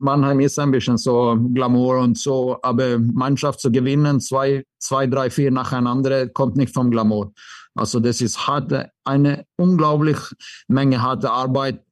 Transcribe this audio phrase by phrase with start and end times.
[0.00, 5.30] Mannheim ist ein bisschen so Glamour und so, aber Mannschaft zu gewinnen, zwei, zwei, drei,
[5.30, 7.32] vier nacheinander, kommt nicht vom Glamour.
[7.74, 10.18] Also das ist harte, eine unglaublich
[10.68, 11.84] Menge harte Arbeit.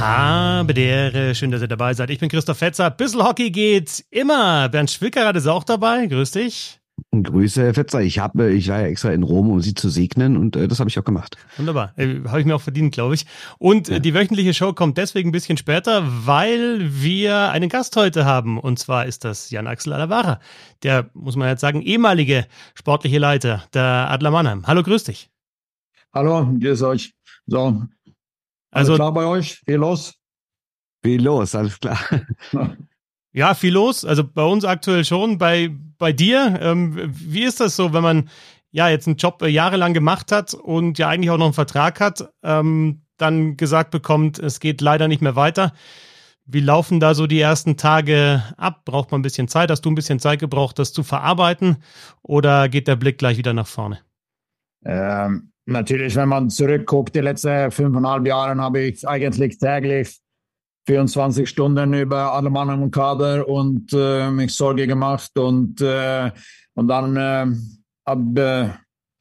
[0.00, 2.08] Habe der, schön, dass ihr dabei seid.
[2.08, 2.90] Ich bin Christoph Fetzer.
[2.90, 4.70] Bissl Hockey geht immer.
[4.70, 6.06] Bernd Schwickerath ist auch dabei.
[6.06, 6.80] Grüß dich.
[7.12, 8.00] Grüße, Herr Fetzer.
[8.00, 10.80] Ich, habe, ich war ja extra in Rom, um Sie zu segnen und äh, das
[10.80, 11.36] habe ich auch gemacht.
[11.58, 11.92] Wunderbar.
[11.96, 13.26] Äh, habe ich mir auch verdient, glaube ich.
[13.58, 13.98] Und äh, ja.
[13.98, 18.58] die wöchentliche Show kommt deswegen ein bisschen später, weil wir einen Gast heute haben.
[18.58, 20.40] Und zwar ist das Jan-Axel Alavara.
[20.82, 24.66] Der, muss man jetzt sagen, ehemalige sportliche Leiter der Adler Mannheim.
[24.66, 25.28] Hallo, grüß dich.
[26.14, 27.12] Hallo, grüß euch.
[27.46, 27.82] So,
[28.70, 29.60] also klar bei euch?
[29.64, 30.14] Viel los?
[31.02, 31.98] Viel los, alles klar.
[33.32, 34.04] Ja, viel los.
[34.04, 35.38] Also bei uns aktuell schon.
[35.38, 38.28] Bei, bei dir, ähm, wie ist das so, wenn man
[38.72, 42.00] ja jetzt einen Job äh, jahrelang gemacht hat und ja eigentlich auch noch einen Vertrag
[42.00, 45.72] hat, ähm, dann gesagt bekommt, es geht leider nicht mehr weiter.
[46.44, 48.84] Wie laufen da so die ersten Tage ab?
[48.84, 49.70] Braucht man ein bisschen Zeit?
[49.70, 51.76] Hast du ein bisschen Zeit gebraucht, das zu verarbeiten?
[52.22, 54.00] Oder geht der Blick gleich wieder nach vorne?
[54.84, 60.20] Ähm, Natürlich, wenn man zurückguckt, die letzten fünfeinhalb Jahre habe ich eigentlich täglich
[60.86, 66.30] 24 Stunden über alle Mann im Kader und äh, mich Sorge gemacht und, äh,
[66.74, 67.46] und dann äh,
[68.04, 68.70] ab, äh,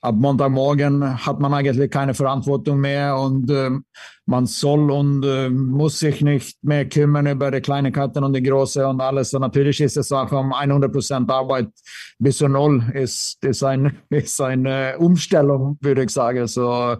[0.01, 3.71] ab Montagmorgen hat man eigentlich keine Verantwortung mehr und äh,
[4.25, 8.43] man soll und äh, muss sich nicht mehr kümmern über die kleinen Karten und die
[8.43, 9.33] große und alles.
[9.33, 11.69] Und natürlich ist es auch um 100 Prozent Arbeit
[12.17, 16.47] bis zu null ist, ist, ein, ist eine Umstellung, würde ich sagen.
[16.47, 16.95] So,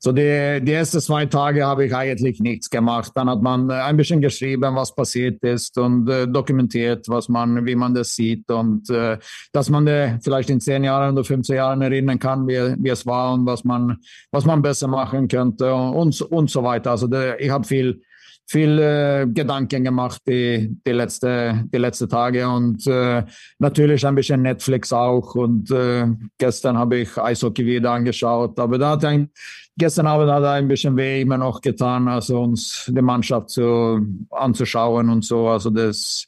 [0.00, 3.10] so die, die ersten zwei Tage habe ich eigentlich nichts gemacht.
[3.16, 7.74] Dann hat man ein bisschen geschrieben, was passiert ist und äh, dokumentiert, was man, wie
[7.74, 9.18] man das sieht und äh,
[9.52, 13.06] dass man äh, vielleicht in zehn Jahren oder 15 Jahren erinnern kann, wie, wie es
[13.06, 13.96] war und was man,
[14.30, 16.92] was man besser machen könnte und, und so weiter.
[16.92, 18.00] Also der, ich habe viel
[18.48, 23.22] viel äh, Gedanken gemacht die, die, letzte, die letzte Tage und äh,
[23.58, 25.34] natürlich ein bisschen Netflix auch.
[25.34, 26.06] Und äh,
[26.38, 28.58] gestern habe ich Eishockey wieder angeschaut.
[28.58, 29.28] Aber da hat ein,
[29.76, 34.00] gestern Abend hat ein bisschen weh immer noch getan, also uns die Mannschaft zu,
[34.30, 35.48] anzuschauen und so.
[35.48, 36.26] Also das,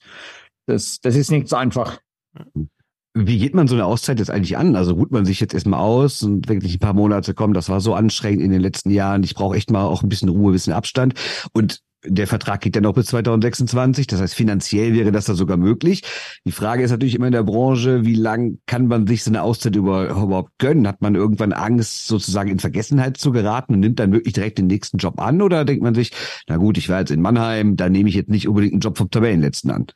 [0.67, 2.01] das, das ist nicht so einfach.
[3.15, 4.77] Wie geht man so eine Auszeit jetzt eigentlich an?
[4.77, 7.81] Also ruht man sich jetzt erstmal aus und wirklich ein paar Monate kommen, das war
[7.81, 9.23] so anstrengend in den letzten Jahren.
[9.23, 11.15] Ich brauche echt mal auch ein bisschen Ruhe, ein bisschen Abstand.
[11.53, 15.57] Und der Vertrag geht ja noch bis 2026, das heißt finanziell wäre das da sogar
[15.57, 16.03] möglich.
[16.45, 19.43] Die Frage ist natürlich immer in der Branche, wie lang kann man sich so eine
[19.43, 20.89] Auszeit überhaupt gönnen?
[20.89, 24.67] Hat man irgendwann Angst, sozusagen in Vergessenheit zu geraten und nimmt dann wirklich direkt den
[24.67, 25.43] nächsten Job an?
[25.43, 26.13] Oder denkt man sich,
[26.49, 28.97] na gut, ich war jetzt in Mannheim, da nehme ich jetzt nicht unbedingt einen Job
[28.97, 29.87] vom Tabellenletzten an?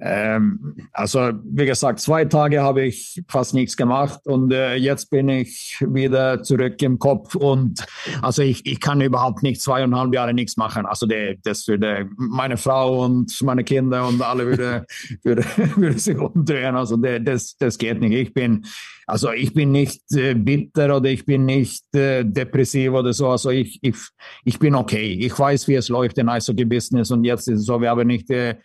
[0.00, 5.28] Ähm, also wie gesagt, zwei Tage habe ich fast nichts gemacht und äh, jetzt bin
[5.28, 7.84] ich wieder zurück im Kopf und
[8.22, 10.86] also ich, ich kann überhaupt nicht zweieinhalb Jahre nichts machen.
[10.86, 14.86] Also die, das würde meine Frau und meine Kinder und alle würde,
[15.22, 15.44] würde,
[15.76, 16.76] würde sich umdrehen.
[16.76, 18.14] Also die, das, das geht nicht.
[18.14, 18.64] Ich bin
[19.08, 23.28] also ich bin nicht äh, bitter oder ich bin nicht äh, depressiv oder so.
[23.28, 23.96] Also ich, ich,
[24.44, 25.16] ich bin okay.
[25.18, 28.28] Ich weiß, wie es läuft in Eishockey-Business und jetzt ist es so, wir haben nicht
[28.28, 28.56] äh,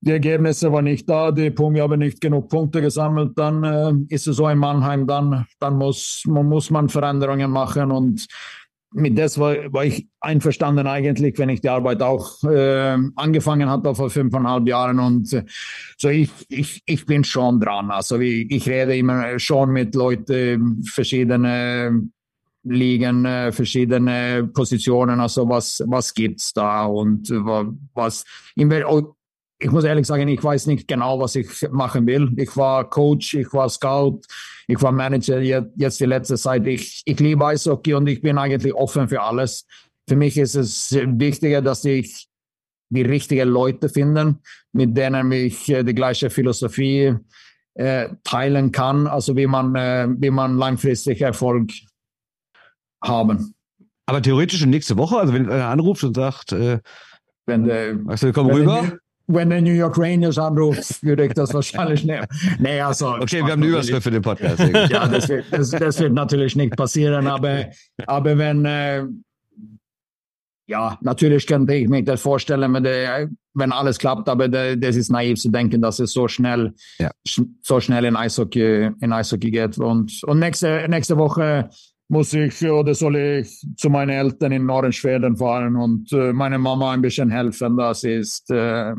[0.00, 4.26] die Ergebnisse waren nicht da, die Punkte haben nicht genug Punkte gesammelt, dann äh, ist
[4.26, 8.26] es so in Mannheim, dann, dann muss, man, muss man Veränderungen machen und
[8.92, 13.94] mit das war, war ich einverstanden eigentlich, wenn ich die Arbeit auch äh, angefangen hatte
[13.94, 15.44] vor fünfeinhalb Jahren und äh,
[15.98, 17.90] so ich, ich, ich bin schon dran.
[17.90, 22.08] Also ich, ich rede immer schon mit Leuten, verschiedene
[22.62, 28.24] Ligen, äh, verschiedene Positionen, also was, was gibt's da und was,
[29.60, 32.32] ich muss ehrlich sagen, ich weiß nicht genau, was ich machen will.
[32.36, 34.20] Ich war Coach, ich war Scout,
[34.68, 36.66] ich war Manager jetzt die letzte Zeit.
[36.66, 39.66] Ich, ich liebe Eishockey und ich bin eigentlich offen für alles.
[40.08, 42.28] Für mich ist es wichtiger, dass ich
[42.90, 44.36] die richtigen Leute finde,
[44.72, 47.14] mit denen ich äh, die gleiche Philosophie
[47.74, 51.70] äh, teilen kann, also wie man, äh, wie man langfristig Erfolg
[53.04, 53.54] haben.
[54.06, 56.78] Aber theoretisch nächste Woche, also wenn einer anruft und sagt, äh,
[57.44, 62.04] wenn der, du, komm rüber wenn der New York Rangers anruft, würde ich das wahrscheinlich
[62.04, 62.26] nehmen.
[62.58, 64.58] Nee, also, okay, wir haben eine Überschrift für den Podcast.
[64.90, 67.66] ja, das wird, das, das wird, natürlich nicht passieren, aber,
[68.06, 69.04] aber wenn, äh,
[70.66, 75.10] ja, natürlich könnte ich mir das vorstellen, wenn, der, wenn alles klappt, aber das ist
[75.10, 77.10] naiv zu denken, dass es so schnell, ja.
[77.62, 79.78] so schnell in Eishockey, in Eishockey geht.
[79.78, 81.68] Und, und nächste, nächste Woche
[82.08, 86.92] muss ich oder soll ich zu meinen Eltern in Nordschweden fahren und äh, meiner Mama
[86.92, 87.76] ein bisschen helfen.
[87.76, 88.94] Das ist, äh,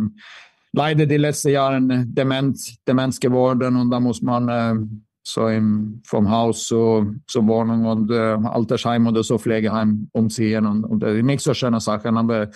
[0.73, 4.75] leider die letzten Jahre Demenz, Demenz geworden und da muss man äh,
[5.23, 10.83] so im, vom Haus zu, zur Wohnung und äh, Altersheim oder so Pflegeheim umziehen und,
[10.83, 12.49] und äh, nicht so schöne Sachen, aber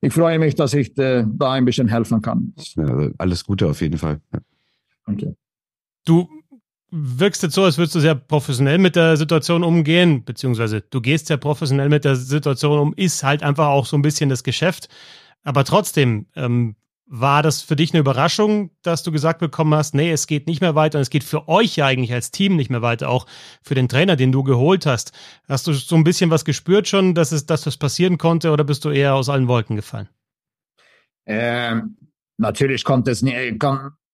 [0.00, 2.54] ich freue mich, dass ich äh, da ein bisschen helfen kann.
[2.74, 4.20] Ja, also alles Gute auf jeden Fall.
[4.32, 4.40] Ja.
[5.06, 5.36] Danke.
[6.04, 6.28] Du
[6.92, 11.26] wirkst jetzt so, als würdest du sehr professionell mit der Situation umgehen, beziehungsweise du gehst
[11.26, 14.88] sehr professionell mit der Situation um, ist halt einfach auch so ein bisschen das Geschäft.
[15.42, 16.76] Aber trotzdem, ähm,
[17.14, 20.62] war das für dich eine Überraschung, dass du gesagt bekommen hast, nee, es geht nicht
[20.62, 23.26] mehr weiter und es geht für euch ja eigentlich als Team nicht mehr weiter, auch
[23.62, 25.12] für den Trainer, den du geholt hast.
[25.46, 28.64] Hast du so ein bisschen was gespürt schon, dass es, dass das passieren konnte oder
[28.64, 30.08] bist du eher aus allen Wolken gefallen?
[31.26, 31.98] Ähm,
[32.38, 33.58] natürlich konnte es nicht,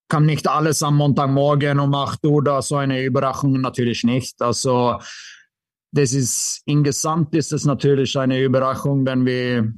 [0.09, 4.41] kann, nicht alles am Montagmorgen um 8 Uhr da so eine Überraschung natürlich nicht.
[4.43, 4.99] Also
[5.93, 9.73] das ist insgesamt ist es natürlich eine Überraschung, wenn wir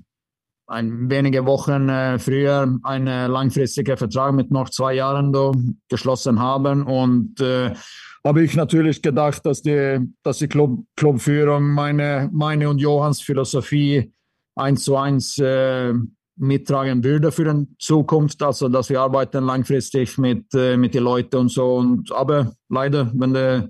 [0.66, 5.52] ein, wenige Wochen äh, früher einen langfristigen Vertrag mit noch zwei Jahren da
[5.88, 6.84] geschlossen haben.
[6.84, 7.72] Und äh,
[8.24, 14.12] habe ich natürlich gedacht, dass die, dass die Club, Clubführung meine, meine und Johanns Philosophie
[14.54, 15.92] eins zu eins äh,
[16.40, 18.42] mittragen würde für die Zukunft.
[18.42, 21.76] Also, dass wir arbeiten langfristig mit, äh, mit den Leuten und so.
[21.76, 23.68] Und, aber leider, wenn die,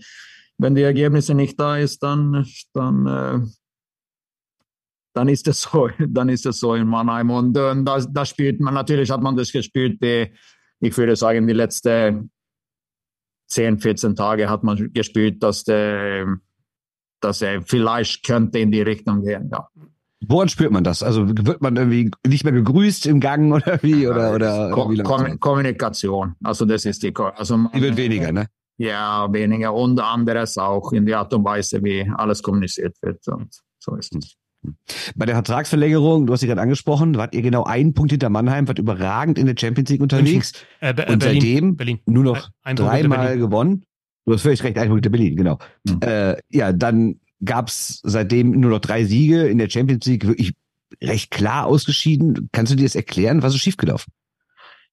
[0.58, 3.40] wenn die Ergebnisse nicht da ist, dann, dann äh,
[5.12, 7.30] dann ist es so, dann ist es so in Mannheim.
[7.30, 10.32] Und, und da, da spielt man, natürlich hat man das gespielt, die,
[10.80, 12.30] ich würde sagen, die letzten
[13.48, 16.38] 10, 14 Tage hat man gespielt, dass der,
[17.20, 19.68] dass er vielleicht könnte in die Richtung gehen, ja.
[20.26, 21.02] Woran spürt man das?
[21.02, 24.06] Also wird man irgendwie nicht mehr gegrüßt im Gang oder wie?
[24.06, 26.34] Oder, oder, Ko Kom Kommunikation.
[26.44, 27.14] Also das ist die.
[27.16, 28.46] Also man, die wird weniger, ne?
[28.76, 29.74] Ja, weniger.
[29.74, 33.26] Und anderes auch in der Art und Weise, wie alles kommuniziert wird.
[33.28, 34.36] Und so ist es.
[35.14, 38.68] Bei der Vertragsverlängerung, du hast sie gerade angesprochen, wart ihr genau einen Punkt hinter Mannheim,
[38.68, 40.52] wart überragend in der Champions League unterwegs.
[40.80, 42.00] Äh, äh, und Berlin, seitdem Berlin.
[42.06, 43.84] nur noch dreimal gewonnen.
[44.26, 45.58] Du hast völlig recht, ein Punkt in Berlin, genau.
[45.84, 46.00] Mhm.
[46.02, 50.52] Äh, ja, dann gab's seitdem nur noch drei Siege in der Champions League, wirklich
[51.02, 52.48] recht klar ausgeschieden.
[52.52, 53.42] Kannst du dir das erklären?
[53.42, 54.12] Was ist schiefgelaufen?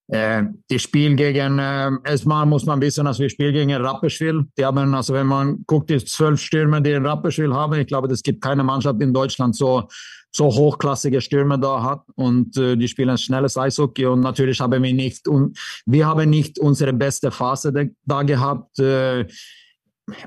[0.09, 4.45] Äh, die Spiel gegen, äh, erstmal muss man wissen, dass wir spielen gegen Rapperswil.
[4.57, 8.07] Die haben, also wenn man guckt, die zwölf Stürmer, die in Rapperswil haben, ich glaube,
[8.07, 9.89] es gibt keine Mannschaft in Deutschland so,
[10.31, 14.93] so hochklassige Stürmer da hat und äh, die spielen schnelles Eishockey und natürlich haben wir
[14.93, 18.79] nicht, und wir haben nicht unsere beste Phase da gehabt.
[18.79, 19.25] Äh,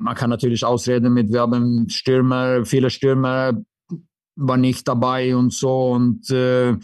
[0.01, 3.53] man kann natürlich ausreden mit, wir haben Stürmer, viele Stürmer
[4.37, 6.77] waren nicht dabei und so und äh,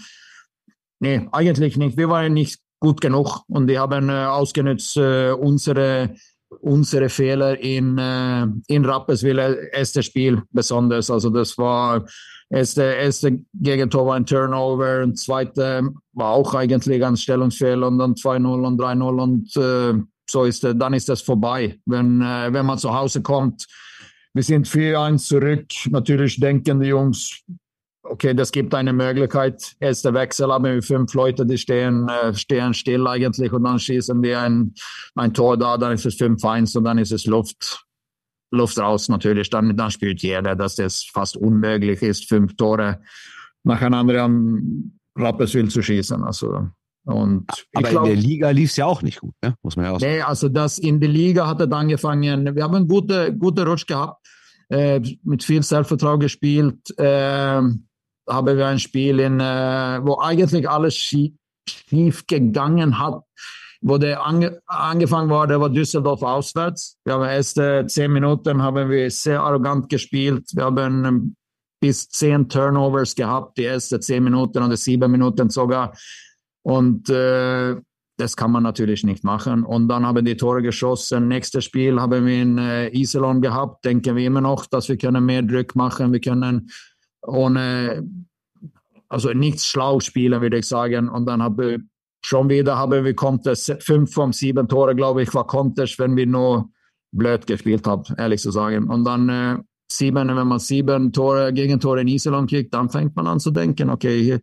[0.98, 1.96] Nee, eigentlich nicht.
[1.96, 6.14] Wir waren nicht gut genug und die haben äh, ausgenutzt äh, unsere
[6.60, 12.06] unsere Fehler in äh, in Rapperswil erste Spiel besonders also das war
[12.48, 18.14] erste erste Gegentor war ein Turnover und zweite war auch eigentlich ein Stellungsfehler und dann
[18.14, 22.66] 2-0 und 3-0 und äh, so ist äh, dann ist das vorbei wenn äh, wenn
[22.66, 23.66] man zu Hause kommt
[24.34, 27.42] wir sind 4-1 zurück natürlich denken die Jungs
[28.10, 29.76] okay, das gibt eine Möglichkeit.
[29.80, 34.22] Erster Wechsel haben wir fünf Leute, die stehen, äh, stehen still eigentlich und dann schießen
[34.22, 34.74] wir ein,
[35.14, 37.84] ein Tor da, dann ist es 5-1 und dann ist es Luft,
[38.50, 39.50] Luft raus natürlich.
[39.50, 43.00] Dann, dann spielt jeder, dass das fast unmöglich ist, fünf Tore
[43.64, 46.22] nacheinander am Rapperswil zu schießen.
[46.22, 46.68] Also,
[47.06, 49.54] und Aber glaub, in der Liga lief es ja auch nicht gut, ne?
[49.62, 50.12] muss man ja auch sagen.
[50.12, 53.66] Nee, also das in der Liga hat er dann angefangen, wir haben einen guten, guten
[53.66, 54.26] Rutsch gehabt,
[54.70, 56.98] äh, mit viel Selbstvertrauen gespielt.
[56.98, 57.62] Äh,
[58.28, 61.32] haben wir ein Spiel, in, äh, wo eigentlich alles schief,
[61.68, 63.22] schief gegangen hat.
[63.82, 66.98] Wo der ange, angefangen war, der war Düsseldorf auswärts.
[67.04, 70.44] Wir haben erste zehn Minuten haben wir sehr arrogant gespielt.
[70.54, 71.36] Wir haben ähm,
[71.80, 75.92] bis zehn Turnovers gehabt, die ersten zehn Minuten oder sieben Minuten sogar.
[76.66, 77.76] Und äh,
[78.16, 79.62] das kann man natürlich nicht machen.
[79.62, 81.28] Und dann haben die Tore geschossen.
[81.28, 83.84] Nächstes Spiel haben wir in äh, Iserlohn gehabt.
[83.84, 86.12] Denken wir immer noch, dass wir können mehr Druck machen.
[86.12, 86.68] Wir können
[87.22, 88.04] ohne,
[89.08, 91.08] also nichts schlau spielen, würde ich sagen.
[91.08, 91.78] Und dann habe
[92.20, 96.26] schon wieder haben wir Contest, fünf von sieben Tore, glaube ich, war Contest, wenn wir
[96.26, 96.68] nur
[97.12, 98.90] blöd gespielt haben, ehrlich zu sagen.
[98.90, 99.58] Und dann äh,
[99.88, 103.88] sieben, wenn man sieben Tore, Gegentore in Iserlohn kriegt, dann fängt man an zu denken,
[103.88, 104.40] okay, hier,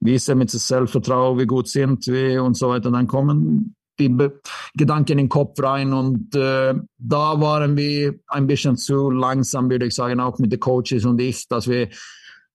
[0.00, 2.90] wie ist es mit dem Selbstvertrauen, wie gut sind wir und so weiter.
[2.90, 4.40] Dann kommen die Be
[4.76, 9.86] Gedanken in den Kopf rein und äh, da waren wir ein bisschen zu langsam, würde
[9.86, 11.88] ich sagen, auch mit den Coaches und ich, dass wir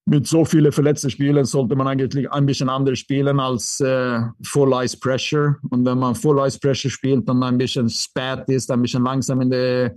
[0.06, 4.74] mit so vielen verletzten Spielen sollte man eigentlich ein bisschen anders spielen als äh, Full
[4.84, 5.58] Ice Pressure.
[5.70, 9.42] Und wenn man Full Ice Pressure spielt und ein bisschen spät ist, ein bisschen langsam
[9.42, 9.92] in den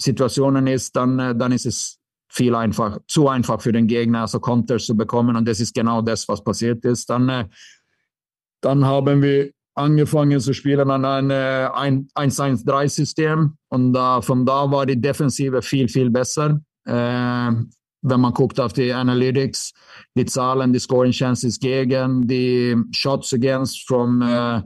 [0.00, 1.98] Situationen ist, dann, äh, dann ist es
[2.36, 5.36] viel einfach, zu einfach für den Gegner, also Konters zu bekommen.
[5.36, 7.08] Und das ist genau das, was passiert ist.
[7.08, 7.46] Dann, äh,
[8.60, 15.00] dann haben wir angefangen zu spielen an ein 1-1-3-System und da, von da war die
[15.00, 16.60] Defensive viel, viel besser.
[16.84, 17.52] Äh,
[18.02, 19.72] wenn man guckt auf die Analytics,
[20.14, 24.62] die Zahlen, die Scoring Chances gegen, die Shots against from, äh,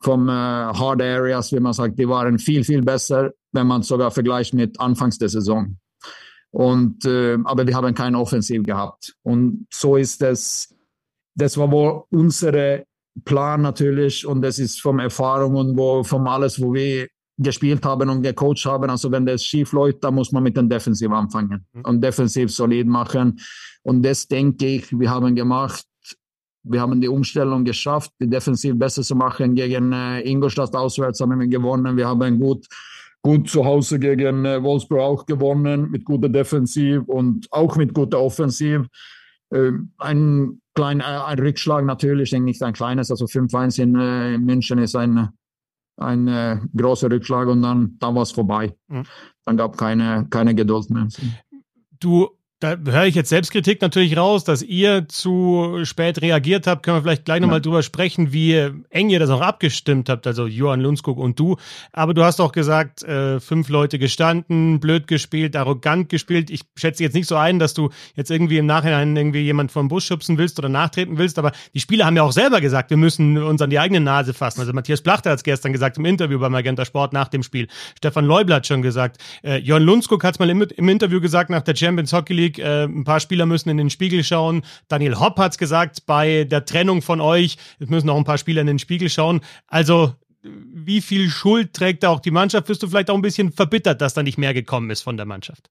[0.00, 4.10] from äh, Hard Areas, wie man sagt, die waren viel, viel besser, wenn man sogar
[4.10, 5.76] vergleicht mit Anfangs der Saison.
[6.54, 9.16] Und, äh, aber wir haben keine Offensiv gehabt.
[9.24, 10.72] Und so ist es,
[11.34, 12.84] das war wohl unsere
[13.24, 17.08] Plan natürlich und das ist vom Erfahrung und wo, vom alles, wo wir
[17.38, 18.88] gespielt haben und gecoacht haben.
[18.88, 21.80] Also wenn das schief läuft, dann muss man mit dem Defensiv anfangen mhm.
[21.86, 23.40] und defensiv solid machen.
[23.82, 25.84] Und das denke ich, wir haben gemacht.
[26.62, 29.56] Wir haben die Umstellung geschafft, die Defensiv besser zu machen.
[29.56, 31.96] Gegen äh, Ingolstadt auswärts haben wir gewonnen.
[31.96, 32.68] Wir haben gut,
[33.24, 38.20] gut zu Hause gegen äh, Wolfsburg auch gewonnen mit guter Defensiv und auch mit guter
[38.20, 38.86] Offensiv.
[39.50, 44.44] Äh, ein klein, äh, ein Rückschlag natürlich, nicht ein kleines, also 5-1 in, äh, in
[44.44, 45.30] München ist ein,
[45.96, 48.76] ein großer Rückschlag und dann, dann war es vorbei.
[48.88, 49.04] Mhm.
[49.46, 51.08] Dann gab keine, keine Geduld mehr.
[52.00, 52.28] Du
[52.60, 56.82] da höre ich jetzt Selbstkritik natürlich raus, dass ihr zu spät reagiert habt.
[56.82, 57.62] Können wir vielleicht gleich nochmal ja.
[57.62, 61.56] drüber sprechen, wie eng ihr das auch abgestimmt habt, also Johann Lundskog und du.
[61.92, 66.48] Aber du hast auch gesagt, äh, fünf Leute gestanden, blöd gespielt, arrogant gespielt.
[66.48, 69.88] Ich schätze jetzt nicht so ein, dass du jetzt irgendwie im Nachhinein irgendwie jemand vom
[69.88, 72.96] Bus schubsen willst oder nachtreten willst, aber die Spieler haben ja auch selber gesagt, wir
[72.96, 74.60] müssen uns an die eigene Nase fassen.
[74.60, 77.68] Also Matthias Plachter hat es gestern gesagt im Interview beim Magenta Sport nach dem Spiel.
[77.98, 79.18] Stefan Leubler hat schon gesagt.
[79.42, 82.43] Äh, Johann Lundskog hat es mal im, im Interview gesagt nach der Champions Hockey League,
[82.44, 82.58] League.
[82.58, 84.62] Äh, ein paar Spieler müssen in den Spiegel schauen.
[84.88, 88.38] Daniel Hopp hat es gesagt, bei der Trennung von euch, es müssen auch ein paar
[88.38, 89.40] Spieler in den Spiegel schauen.
[89.66, 92.66] Also, wie viel Schuld trägt da auch die Mannschaft?
[92.66, 95.26] Bist du vielleicht auch ein bisschen verbittert, dass da nicht mehr gekommen ist von der
[95.26, 95.70] Mannschaft?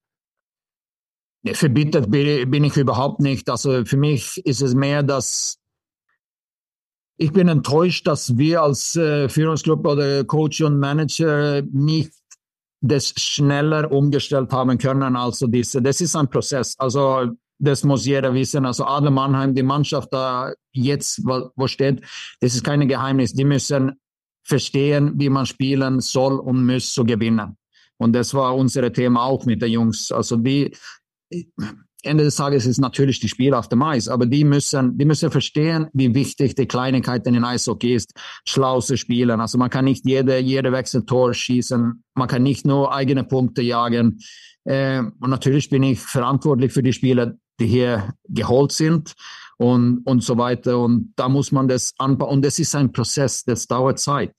[1.46, 3.50] Verbittert bin ich überhaupt nicht.
[3.50, 5.60] Also für mich ist es mehr, dass
[7.18, 12.12] ich bin enttäuscht, dass wir als äh, Führungsgruppe oder Coach und Manager nicht
[12.84, 15.16] das schneller umgestellt haben können.
[15.16, 16.76] Also diese, das ist ein Prozess.
[16.78, 18.66] Also das muss jeder wissen.
[18.66, 22.02] Also Adler Mannheim, die Mannschaft da jetzt, wo, steht,
[22.42, 23.34] das ist kein Geheimnis.
[23.34, 23.94] Die müssen
[24.44, 27.58] verstehen, wie man spielen soll und muss zu gewinnen.
[27.98, 30.12] Und das war unser Thema auch mit den Jungs.
[30.12, 30.76] Also die,
[32.04, 35.32] Ende des Tages ist natürlich die Spiel auf dem Eis, aber die müssen, die müssen
[35.32, 38.14] verstehen, wie wichtig die Kleinigkeiten in Eishockey ist,
[38.46, 39.40] schlau zu spielen.
[39.40, 44.20] Also man kann nicht jede, jede Wechseltor schießen, man kann nicht nur eigene Punkte jagen.
[44.66, 49.14] Äh, und natürlich bin ich verantwortlich für die Spieler, die hier geholt sind
[49.58, 50.80] und, und so weiter.
[50.80, 52.38] Und da muss man das anbauen.
[52.38, 54.34] Und das ist ein Prozess, das dauert Zeit.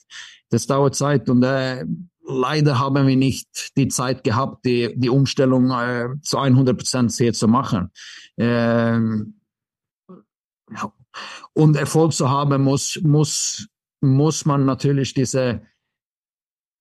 [0.50, 1.84] Das dauert Zeit und äh,
[2.24, 7.32] leider haben wir nicht die Zeit gehabt, die, die Umstellung äh, zu 100 Prozent hier
[7.32, 7.90] zu machen.
[8.36, 9.40] Ähm.
[11.52, 13.68] Und Erfolg zu haben, muss, muss,
[14.00, 15.62] muss man natürlich diese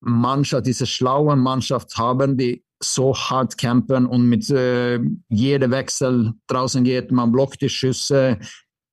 [0.02, 6.84] Mannschaft, diese schlaue Mannschaft haben, die so hart campen und mit äh, jedem Wechsel draußen
[6.84, 8.40] geht, man blockt die Schüsse.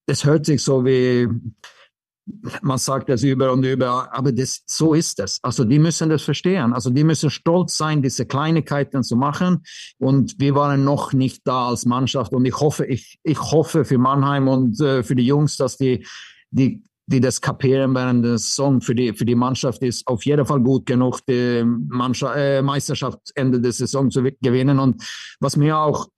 [0.06, 1.28] Das hört sich so wie
[2.62, 5.38] man sagt das über und über, aber das, so ist es.
[5.42, 6.72] Also die müssen das verstehen.
[6.72, 9.62] Also die müssen stolz sein, diese Kleinigkeiten zu machen.
[9.98, 12.32] Und wir waren noch nicht da als Mannschaft.
[12.32, 16.06] Und ich hoffe, ich, ich hoffe für Mannheim und äh, für die Jungs, dass die,
[16.50, 20.46] die, die das kapieren während der Saison für die, für die Mannschaft ist auf jeden
[20.46, 24.78] Fall gut genug, die Mannschaft, äh, Meisterschaft Ende der Saison zu gewinnen.
[24.78, 25.02] Und
[25.40, 26.08] was mir auch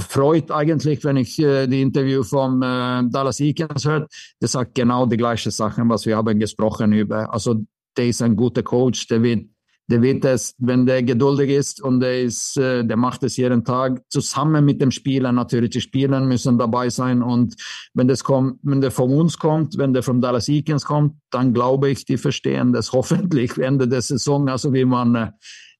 [0.00, 4.06] freut eigentlich, wenn ich äh, die Interview von äh, Dallas Eakins höre.
[4.40, 7.32] Der sagt genau die gleichen Sachen, was wir haben gesprochen über.
[7.32, 7.62] Also
[7.96, 9.46] der ist ein guter Coach, der wird,
[9.88, 13.64] der wird es, wenn der geduldig ist und der ist, äh, der macht es jeden
[13.64, 15.70] Tag zusammen mit dem Spieler natürlich.
[15.70, 17.56] Die Spieler müssen dabei sein und
[17.94, 21.52] wenn das kommt, wenn der von uns kommt, wenn der von Dallas Eakins kommt, dann
[21.52, 25.32] glaube ich, die verstehen das hoffentlich Ende der Saison, also wie man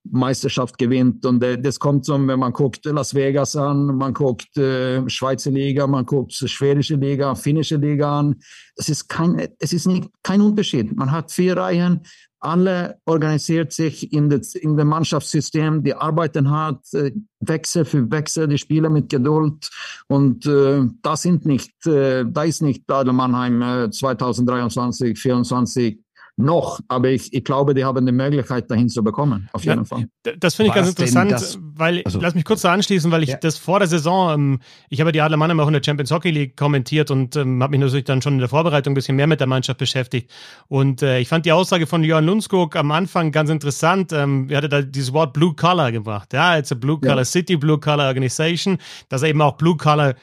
[0.04, 1.24] Meisterschaft gewinnt.
[1.26, 5.50] Und äh, das kommt so, wenn man guckt Las Vegas an, man guckt äh, Schweizer
[5.50, 8.36] Liga, man guckt schwedische Liga, finnische Liga an.
[8.76, 10.96] Es ist kein, es ist nicht, kein Unterschied.
[10.96, 12.00] Man hat vier Reihen,
[12.40, 18.48] alle organisiert sich in, das, in dem Mannschaftssystem, die arbeiten hart, äh, Wechsel für Wechsel,
[18.48, 19.70] die Spieler mit Geduld.
[20.08, 26.00] Und äh, da sind nicht, äh, da ist nicht Adel Mannheim äh, 2023, 2024
[26.36, 29.84] noch, aber ich, ich glaube, die haben die Möglichkeit, dahin zu bekommen, auf jeden ja,
[29.84, 30.08] Fall.
[30.38, 33.30] Das finde ich ganz interessant, das, weil, also, lass mich kurz da anschließen, weil ich
[33.30, 33.36] ja.
[33.36, 36.30] das vor der Saison, ähm, ich habe die Adler Mannheim auch in der Champions Hockey
[36.30, 39.26] League kommentiert und ähm, habe mich natürlich dann schon in der Vorbereitung ein bisschen mehr
[39.26, 40.30] mit der Mannschaft beschäftigt.
[40.68, 44.12] Und äh, ich fand die Aussage von Johann Lundskog am Anfang ganz interessant.
[44.12, 46.32] Ähm, er hatte da dieses Wort Blue Collar gebracht.
[46.32, 47.24] Ja, it's a Blue Collar ja.
[47.24, 50.14] City, Blue Collar Organization, dass er eben auch Blue Collar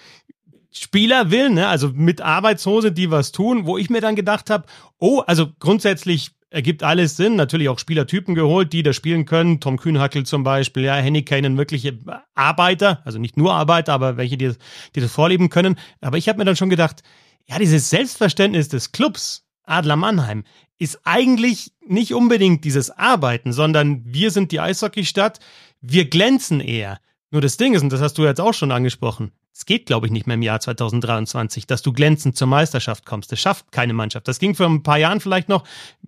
[0.77, 4.65] Spieler will, ne, also mit Arbeitshose, die was tun, wo ich mir dann gedacht habe,
[5.00, 7.36] oh, also grundsätzlich ergibt alles Sinn.
[7.36, 9.60] Natürlich auch Spielertypen geholt, die da spielen können.
[9.60, 11.98] Tom Kühnhackel zum Beispiel, ja, Henny Kanen, wirkliche
[12.36, 14.53] Arbeiter, also nicht nur Arbeiter, aber welche, die,
[14.96, 15.77] die das vorleben können.
[16.01, 17.03] Aber ich habe mir dann schon gedacht,
[17.46, 20.43] ja, dieses Selbstverständnis des Clubs Adler Mannheim
[20.79, 25.39] ist eigentlich nicht unbedingt dieses Arbeiten, sondern wir sind die Eishockeystadt,
[25.81, 27.00] wir glänzen eher.
[27.31, 30.06] Nur das Ding ist, und das hast du jetzt auch schon angesprochen, es geht, glaube
[30.06, 33.32] ich, nicht mehr im Jahr 2023, dass du glänzend zur Meisterschaft kommst.
[33.32, 34.28] Das schafft keine Mannschaft.
[34.28, 35.64] Das ging vor ein paar Jahren vielleicht noch,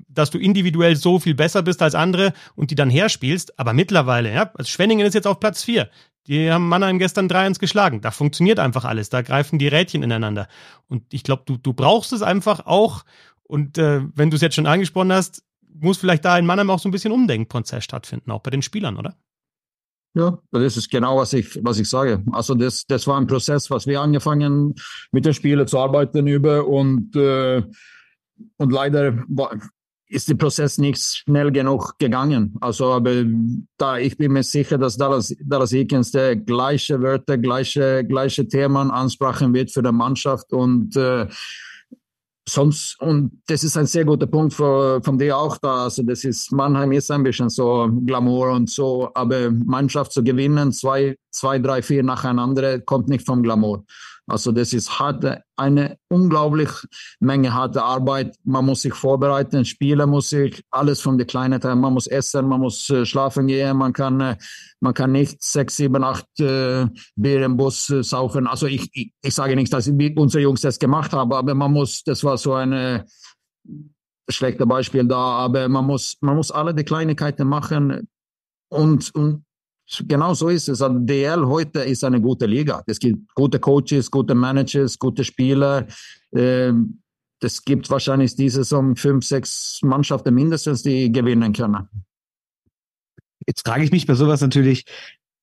[0.08, 3.58] dass du individuell so viel besser bist als andere und die dann herspielst.
[3.58, 5.90] Aber mittlerweile, ja, also Schwenningen ist jetzt auf Platz vier.
[6.28, 8.02] Die haben Mannheim gestern 3-1 geschlagen.
[8.02, 9.10] Da funktioniert einfach alles.
[9.10, 10.48] Da greifen die Rädchen ineinander.
[10.88, 13.04] Und ich glaube, du, du brauchst es einfach auch.
[13.42, 16.78] Und äh, wenn du es jetzt schon angesprochen hast, muss vielleicht da in Mannheim auch
[16.78, 19.16] so ein bisschen Umdenkprozess stattfinden, auch bei den Spielern, oder?
[20.16, 22.24] Ja, das ist genau, was ich, was ich sage.
[22.32, 24.74] Also das, das war ein Prozess, was wir angefangen
[25.12, 27.62] mit den Spielern zu arbeiten über und, äh,
[28.58, 29.56] und leider war,
[30.10, 32.56] ist der Prozess nicht schnell genug gegangen.
[32.62, 33.24] Also, aber
[33.78, 38.90] da, ich bin mir sicher, dass Dallas, Dallas Eakins der gleiche Wörter, gleiche, gleiche Themen
[38.90, 41.28] ansprachen wird für die Mannschaft und äh,
[42.54, 45.84] sonst, und das ist ein sehr guter Punkt für, von dir auch da.
[45.86, 50.72] Also das ist, Mannheim ist ein bisschen so Glamour und so, aber Mannschaft zu gewinnen,
[50.72, 53.84] zwei, zwei, drei, vier nacheinander, kommt nicht vom Glamour.
[54.30, 56.70] Also das ist harte, eine unglaublich
[57.20, 58.36] Menge harte Arbeit.
[58.44, 61.76] Man muss sich vorbereiten, Spieler muss sich alles von der kleinen Teil.
[61.76, 64.38] Man muss essen, man muss äh, schlafen gehen, man kann, äh,
[64.80, 68.48] man kann nicht sechs, sieben, acht äh, Bier im Bus äh, saufen.
[68.48, 72.04] Also ich, ich, ich sage nicht, dass unsere Jungs das gemacht haben, aber man muss,
[72.04, 73.04] das war so ein äh,
[74.30, 78.08] schlechte Beispiel da, aber man muss, man muss alle die Kleinigkeiten machen
[78.70, 79.44] und, und
[80.08, 80.82] Genau so ist es.
[80.82, 82.84] Also DL heute ist eine gute Liga.
[82.86, 85.88] Es gibt gute Coaches, gute Managers, gute Spieler.
[86.34, 87.00] Ähm,
[87.42, 91.88] es gibt wahrscheinlich diese Saison fünf, sechs Mannschaften mindestens, die gewinnen können.
[93.48, 94.86] Jetzt frage ich mich bei sowas natürlich,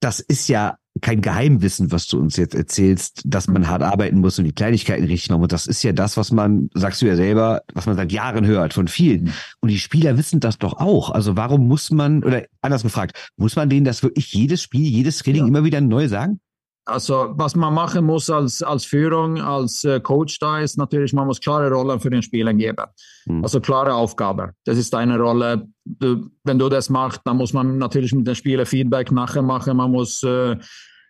[0.01, 4.39] das ist ja kein Geheimwissen, was du uns jetzt erzählst, dass man hart arbeiten muss
[4.39, 5.43] und die Kleinigkeiten richtig machen.
[5.43, 8.47] Und das ist ja das, was man, sagst du ja selber, was man seit Jahren
[8.47, 9.25] hört von vielen.
[9.25, 9.33] Mhm.
[9.61, 11.11] Und die Spieler wissen das doch auch.
[11.11, 15.19] Also warum muss man, oder anders gefragt, muss man denen das wirklich jedes Spiel, jedes
[15.19, 15.49] Training ja.
[15.49, 16.41] immer wieder neu sagen?
[16.89, 21.27] Also was man machen muss als, als Führung, als äh, Coach da ist natürlich, man
[21.27, 22.87] muss klare Rollen für den Spieler geben.
[23.27, 23.43] Mhm.
[23.43, 24.53] Also klare Aufgabe.
[24.65, 25.67] Das ist deine Rolle.
[25.85, 29.77] Du, wenn du das machst, dann muss man natürlich mit den Spielern Feedback nachher machen.
[29.77, 30.57] Man muss äh,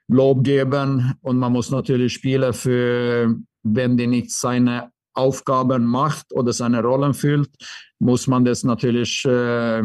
[0.08, 6.52] Lob geben und man muss natürlich Spieler für, wenn die nicht seine Aufgaben macht oder
[6.54, 7.50] seine Rollen füllt,
[7.98, 9.82] muss man das natürlich, äh,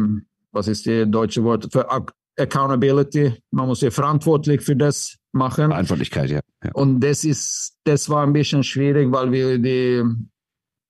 [0.52, 1.90] was ist die deutsche Wort, für
[2.38, 3.34] Accountability.
[3.50, 5.68] Man muss ja verantwortlich für das machen.
[5.68, 6.40] Verantwortlichkeit, ja.
[6.64, 6.70] ja.
[6.74, 10.02] Und das ist, das war ein bisschen schwierig, weil wir die,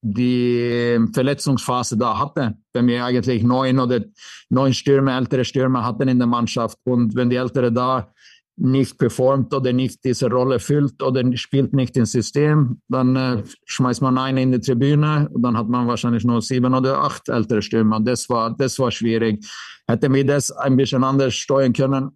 [0.02, 2.64] die Verletzungsphase da hatten.
[2.72, 4.00] Wenn wir eigentlich neun oder
[4.48, 8.12] neun Stürmer, ältere Stürmer hatten in der Mannschaft und wenn die Ältere da
[8.62, 14.02] nicht performt oder nicht diese Rolle füllt oder spielt nicht ins System, dann äh, schmeißt
[14.02, 17.60] man einen in die Tribüne und dann hat man wahrscheinlich nur sieben oder acht ältere
[17.60, 18.00] Stürmer.
[18.00, 19.44] Das war, das war schwierig.
[19.88, 22.12] Hätten wir das ein bisschen anders steuern können,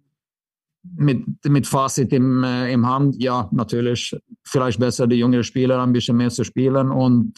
[0.95, 4.15] mit, mit Fazit im, äh, im Hand, ja, natürlich.
[4.43, 7.33] Vielleicht besser, die jüngeren Spieler ein bisschen mehr zu spielen und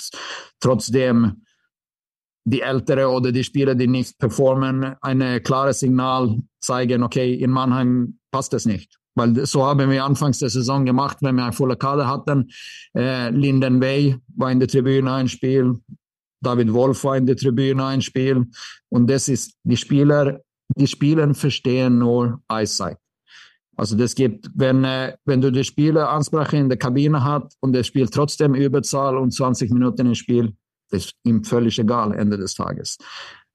[0.59, 1.41] trotzdem
[2.45, 8.19] die Ältere oder die Spieler, die nicht performen, ein klares Signal zeigen, okay, in Mannheim
[8.31, 8.98] passt es nicht.
[9.19, 12.49] Weil so haben wir anfangs der Saison gemacht, wenn wir eine volle Kader hatten.
[12.95, 15.75] Äh, Linden Way war in der Tribüne ein Spiel,
[16.41, 18.45] David Wolf war in der Tribüne ein Spiel.
[18.87, 20.39] Und das ist, die Spieler,
[20.75, 22.97] die Spieler verstehen nur Eiszeit.
[23.75, 27.73] Also das gibt, wenn, äh, wenn du die Spieler Ansprache in der Kabine hast und
[27.73, 30.53] der spielt trotzdem Überzahl und 20 Minuten im Spiel,
[30.91, 32.97] das ist ihm völlig egal Ende des Tages.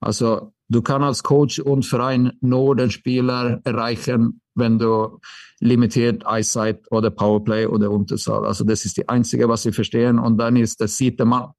[0.04, 5.18] Also du kannst als Coach und Verein nur den Spieler erreichen, wenn du
[5.60, 8.44] limitiert Eiszeit oder Powerplay oder Unterzahl.
[8.44, 10.18] Also das ist die einzige, was sie verstehen.
[10.18, 11.52] Und dann ist, das sieht der Mann,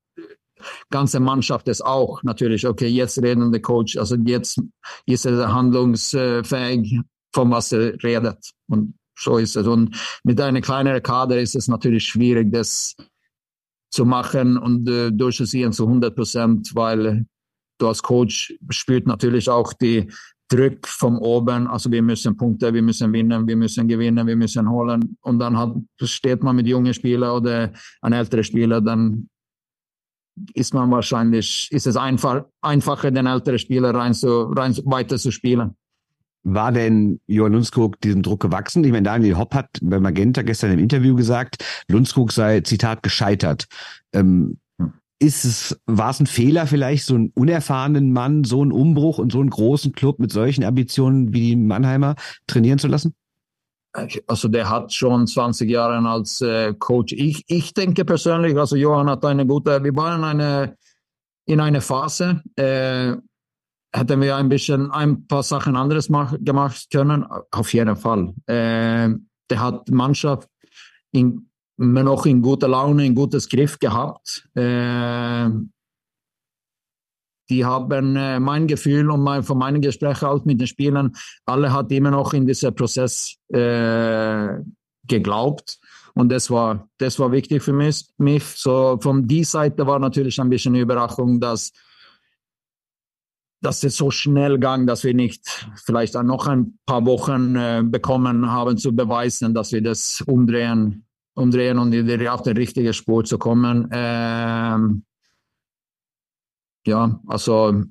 [0.91, 2.67] ganze Mannschaft es auch natürlich.
[2.67, 4.61] Okay, jetzt reden der Coach, also jetzt
[5.07, 7.01] ist er handlungsfähig
[7.33, 8.51] von was er redet.
[8.67, 9.65] Und so ist es.
[9.65, 12.95] Und mit einer kleineren Kader ist es natürlich schwierig, das
[13.89, 17.25] zu machen und äh, durchzuziehen zu 100 Prozent, weil
[17.77, 20.07] du als Coach spürt natürlich auch die
[20.47, 21.67] Druck von oben.
[21.67, 25.17] Also wir müssen Punkte, wir müssen gewinnen, wir müssen gewinnen, wir müssen holen.
[25.21, 29.27] Und dann hat, steht man mit jungen Spielern oder ein älterer Spieler, dann
[30.53, 35.31] ist man wahrscheinlich, ist es einfach, einfacher, den älteren Spieler rein, so, rein weiter zu
[35.31, 35.75] spielen.
[36.43, 38.83] war denn Johann Lundskog diesem Druck gewachsen?
[38.83, 43.65] Ich meine, Daniel Hopp hat bei Magenta gestern im Interview gesagt, Lundskog sei, Zitat, gescheitert.
[44.13, 44.59] Ähm,
[45.19, 49.31] ist es, war es ein Fehler vielleicht, so einen unerfahrenen Mann, so einen Umbruch und
[49.31, 52.15] so einen großen Club mit solchen Ambitionen wie die Mannheimer
[52.47, 53.15] trainieren zu lassen?
[54.27, 57.13] Also der hat schon 20 Jahre als äh, Coach.
[57.13, 60.75] Ich, ich denke persönlich, also Johann hat eine gute, wir waren eine,
[61.45, 63.15] in einer Phase, äh,
[63.93, 68.33] hätten wir ein bisschen ein paar Sachen anderes mach, gemacht können, auf jeden Fall.
[68.47, 69.15] Äh,
[69.49, 70.49] der hat Mannschaft
[71.11, 74.47] in, immer noch in guter Laune, in gutes Griff gehabt.
[74.55, 75.49] Äh,
[77.49, 81.13] die haben äh, mein Gefühl und mein, von meinen Gesprächen auch mit den Spielern,
[81.45, 84.57] alle hat immer noch in diesen Prozess äh,
[85.07, 85.77] geglaubt.
[86.15, 88.07] Und das war, das war wichtig für mich.
[88.17, 88.43] mich.
[88.43, 91.71] So von die Seite war natürlich ein bisschen Überraschung, dass
[93.61, 98.51] dass es so schnell ging, dass wir nicht vielleicht noch ein paar Wochen äh, bekommen
[98.51, 101.93] haben zu beweisen, dass wir das umdrehen, umdrehen und
[102.27, 103.89] auf den richtigen Spur zu kommen.
[103.91, 105.05] Ähm,
[106.87, 107.83] ja, also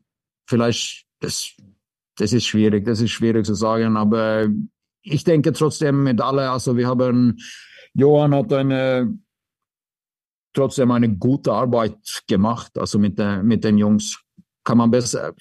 [0.49, 1.53] vielleicht, das,
[2.17, 4.49] das ist schwierig, das ist schwierig zu sagen, aber
[5.03, 7.39] ich denke trotzdem mit alle, also wir haben,
[7.93, 9.19] Johann hat eine,
[10.55, 14.24] trotzdem eine gute Arbeit gemacht, also mit, der, mit den Jungs.
[14.65, 15.35] Kann man besser,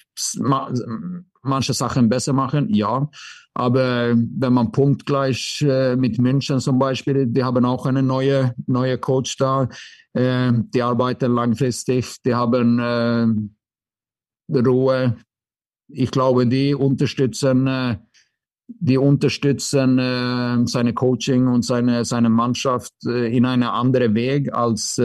[1.42, 3.08] manche Sachen besser machen, ja.
[3.54, 8.98] Aber wenn man punktgleich äh, mit München zum Beispiel, die haben auch eine neue, neue
[8.98, 9.68] Coach da,
[10.12, 13.26] äh, die arbeiten langfristig, die haben äh,
[14.48, 15.16] Ruhe.
[15.88, 17.98] Ich glaube, die unterstützen, äh,
[18.66, 24.98] die unterstützen äh, seine Coaching und seine, seine Mannschaft äh, in einen anderen Weg, als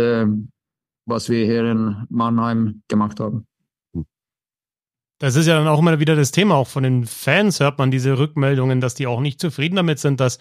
[1.05, 3.48] was wir hier in Mannheim gemacht haben.
[5.19, 6.55] Das ist ja dann auch immer wieder das Thema.
[6.55, 10.19] Auch von den Fans hört man diese Rückmeldungen, dass die auch nicht zufrieden damit sind,
[10.19, 10.39] dass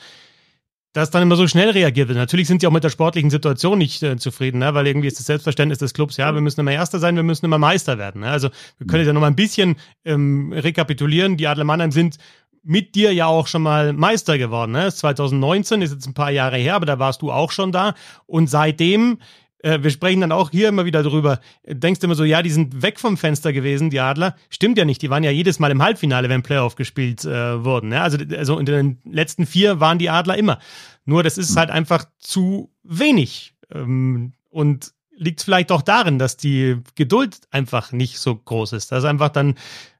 [0.93, 2.17] das dann immer so schnell reagiert wird.
[2.17, 4.73] Natürlich sind sie auch mit der sportlichen Situation nicht äh, zufrieden, ne?
[4.75, 7.45] weil irgendwie ist das Selbstverständnis des Clubs, ja, wir müssen immer Erster sein, wir müssen
[7.45, 8.23] immer Meister werden.
[8.23, 8.31] Ne?
[8.31, 11.37] Also wir können ja noch mal ein bisschen ähm, rekapitulieren.
[11.37, 12.17] Die Adler Mannheim sind
[12.63, 14.73] mit dir ja auch schon mal Meister geworden.
[14.73, 14.93] Ne?
[14.93, 17.95] 2019 ist jetzt ein paar Jahre her, aber da warst du auch schon da.
[18.27, 19.19] Und seitdem
[19.61, 21.41] äh, wir sprechen dann auch hier immer wieder drüber.
[21.67, 24.37] Denkst du immer so, ja, die sind weg vom Fenster gewesen, die Adler.
[24.51, 27.93] Stimmt ja nicht, die waren ja jedes Mal im Halbfinale, wenn Playoff gespielt äh, wurden.
[27.93, 28.03] Ja?
[28.03, 30.59] Also, also in den letzten vier waren die Adler immer.
[31.05, 33.55] Nur das ist halt einfach zu wenig.
[33.73, 38.93] Ähm, und liegt vielleicht auch darin, dass die Geduld einfach nicht so groß ist.
[38.93, 39.57] Dass einfach dann,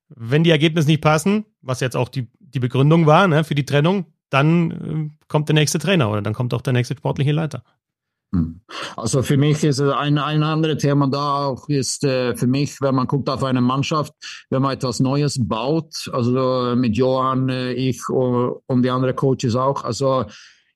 [0.09, 3.67] wenn die Ergebnisse nicht passen, was jetzt auch die, die Begründung war ne, für die
[3.67, 7.65] Trennung, dann äh, kommt der nächste Trainer oder dann kommt auch der nächste sportliche Leiter.
[8.35, 8.61] Hm.
[8.97, 12.95] Also für mich ist ein, ein anderes Thema da auch ist äh, für mich, wenn
[12.95, 14.13] man guckt auf eine Mannschaft,
[14.51, 19.83] wenn man etwas Neues baut, also mit Johann, äh, ich und die anderen Coaches auch.
[19.83, 20.27] Also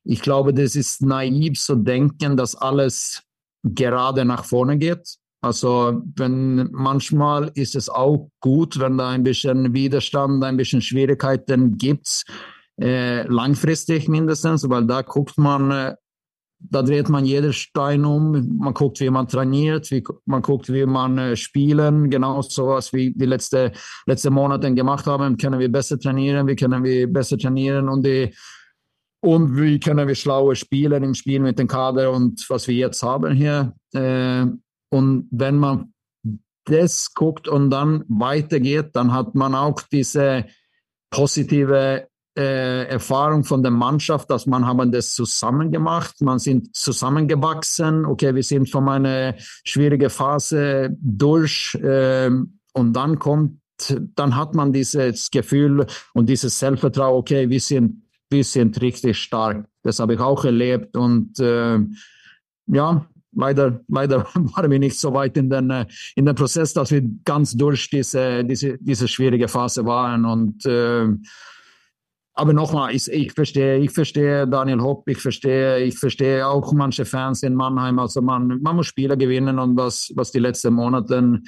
[0.04, 3.22] ich glaube, das ist naiv zu denken, dass alles
[3.62, 5.16] gerade nach vorne geht.
[5.42, 11.76] Also wenn manchmal ist es auch gut, wenn da ein bisschen Widerstand, ein bisschen Schwierigkeiten
[11.76, 12.24] gibt,
[12.80, 15.94] äh, langfristig mindestens, weil da guckt man äh,
[16.70, 18.56] da dreht man jeden Stein um.
[18.58, 22.10] Man guckt, wie man trainiert, wie, man guckt, wie man äh, spielen.
[22.10, 23.72] Genau sowas wie die letzten
[24.06, 25.36] letzte Monate gemacht haben.
[25.36, 26.46] Können wir besser trainieren?
[26.46, 27.88] Wie können wir besser trainieren?
[27.88, 28.32] Und, die,
[29.20, 33.02] und wie können wir schlauer spielen im Spiel mit dem Kader und was wir jetzt
[33.02, 33.74] haben hier?
[33.92, 34.46] Äh,
[34.90, 35.92] und wenn man
[36.64, 40.46] das guckt und dann weitergeht, dann hat man auch diese
[41.10, 48.06] positive äh, Erfahrung von der Mannschaft, dass man haben das zusammen gemacht, man sind zusammengewachsen,
[48.06, 52.30] okay, wir sind von einer schwierigen Phase durch äh,
[52.72, 53.58] und dann kommt,
[54.14, 59.66] dann hat man dieses Gefühl und dieses Selbstvertrauen, okay, wir sind, wir sind richtig stark.
[59.82, 61.78] Das habe ich auch erlebt und äh,
[62.66, 66.90] ja, leider, leider waren wir nicht so weit in den, äh, in den Prozess, dass
[66.90, 71.08] wir ganz durch diese, diese, diese schwierige Phase waren und äh,
[72.34, 77.04] aber nochmal, ich, ich verstehe, ich verstehe Daniel Hopp, ich verstehe, ich verstehe auch manche
[77.04, 77.98] Fans in Mannheim.
[77.98, 81.40] Also man, man muss Spiele gewinnen und was, was die letzten Monate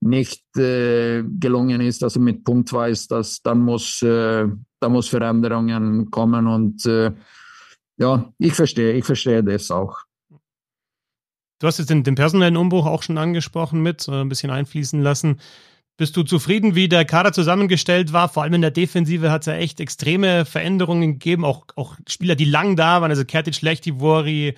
[0.00, 4.48] nicht äh, gelungen ist, also mit punktweise, dass dann muss, äh,
[4.80, 7.12] da muss Veränderungen kommen und äh,
[7.98, 9.98] ja, ich verstehe, ich verstehe das auch.
[11.60, 15.00] Du hast jetzt den, den personellen Umbruch auch schon angesprochen mit, äh, ein bisschen einfließen
[15.00, 15.38] lassen.
[15.98, 18.28] Bist du zufrieden, wie der Kader zusammengestellt war?
[18.28, 21.44] Vor allem in der Defensive hat es ja echt extreme Veränderungen gegeben.
[21.44, 24.54] Auch, auch Spieler, die lang da waren, also Kertic, Lechtivori,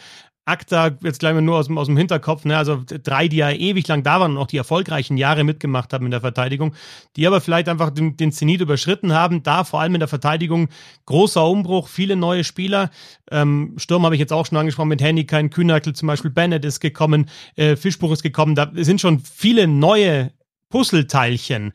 [0.47, 2.59] Akta, jetzt gleich mal nur aus dem, aus dem Hinterkopf, ne?
[2.59, 6.05] also drei, die ja ewig lang da waren und auch die erfolgreichen Jahre mitgemacht haben
[6.05, 6.75] in der Verteidigung,
[7.17, 9.43] die aber vielleicht einfach den, den Zenit überschritten haben.
[9.43, 10.69] Da vor allem in der Verteidigung
[11.07, 12.91] großer Umbruch, viele neue Spieler.
[13.31, 16.65] Ähm, Sturm habe ich jetzt auch schon angesprochen mit Henny, kein Kühnackel, zum Beispiel Bennett
[16.67, 18.55] ist gekommen, äh, Fischbuch ist gekommen.
[18.55, 20.31] Da sind schon viele neue
[20.75, 21.73] Puzzleteilchen.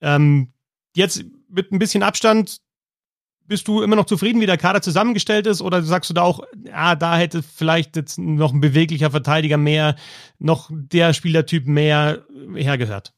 [0.00, 0.52] Ähm,
[0.96, 2.58] jetzt mit ein bisschen Abstand
[3.46, 5.62] bist du immer noch zufrieden, wie der Kader zusammengestellt ist?
[5.62, 9.94] Oder sagst du da auch, ja, da hätte vielleicht jetzt noch ein beweglicher Verteidiger mehr,
[10.40, 12.24] noch der Spielertyp mehr
[12.56, 13.12] hergehört?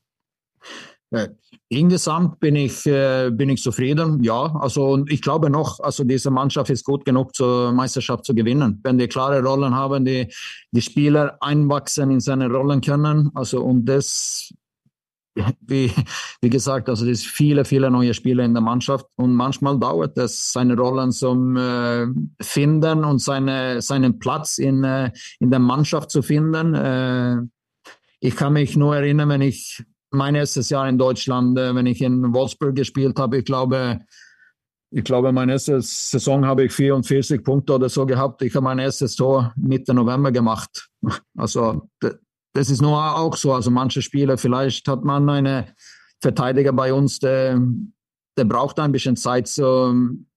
[1.68, 4.54] Insgesamt bin ich, äh, bin ich zufrieden, ja.
[4.56, 8.80] Also und ich glaube noch, also diese Mannschaft ist gut genug zur Meisterschaft zu gewinnen.
[8.82, 10.30] Wenn die klare Rollen haben, die,
[10.72, 13.30] die Spieler einwachsen in seine Rollen können.
[13.34, 14.52] Also und das
[15.60, 15.92] wie,
[16.40, 20.52] wie gesagt, also es viele, viele neue Spieler in der Mannschaft und manchmal dauert es,
[20.52, 22.06] seine Rollen zum äh,
[22.40, 26.74] finden und seine, seinen Platz in, äh, in der Mannschaft zu finden.
[26.74, 27.42] Äh,
[28.20, 32.00] ich kann mich nur erinnern, wenn ich mein erstes Jahr in Deutschland, äh, wenn ich
[32.00, 34.00] in Wolfsburg gespielt habe, ich glaube,
[34.90, 38.40] ich glaube, meine erste Saison habe ich 44 Punkte oder so gehabt.
[38.42, 40.88] Ich habe mein erstes Tor Mitte November gemacht.
[41.36, 41.88] Also
[42.56, 43.52] das ist nur auch so.
[43.52, 45.74] Also manche Spieler, vielleicht hat man eine
[46.20, 47.60] Verteidiger bei uns, der,
[48.38, 49.94] der braucht ein bisschen Zeit, so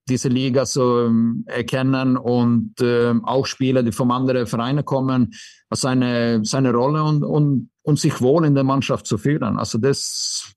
[0.09, 5.33] diese Liga zu erkennen und äh, auch Spieler, die vom anderen Vereine kommen,
[5.71, 9.57] seine, seine Rolle und, und, und sich wohl in der Mannschaft zu fühlen.
[9.57, 10.51] Also das,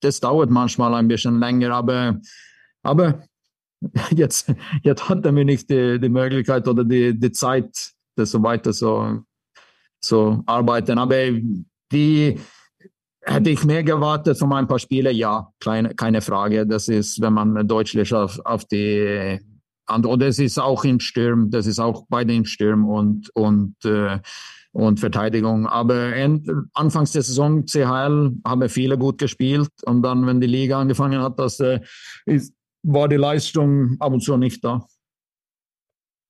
[0.00, 2.20] das dauert manchmal ein bisschen länger, aber,
[2.84, 3.24] aber
[4.10, 8.42] jetzt, jetzt hat er mir nicht die, die Möglichkeit oder die, die Zeit, das so
[8.42, 9.24] weiter so
[10.00, 10.98] zu arbeiten.
[10.98, 11.16] Aber
[11.92, 12.38] die
[13.22, 16.66] hätte ich mehr gewartet von ein paar Spielen, ja, kleine, keine Frage.
[16.66, 19.40] Das ist, wenn man deutlich auf, auf die
[19.88, 24.18] und das ist auch im Sturm, das ist auch bei den Sturm und, und, äh,
[24.72, 25.66] und Verteidigung.
[25.66, 30.80] Aber end, anfangs der Saison CHL haben viele gut gespielt und dann, wenn die Liga
[30.80, 31.80] angefangen hat, das, äh,
[32.24, 34.84] ist, war die Leistung ab und zu nicht da.